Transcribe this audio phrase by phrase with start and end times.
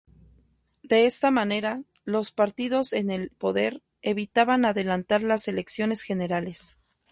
[0.81, 6.75] De esta manera los partidos en el poder evitaban adelantar las elecciones generales.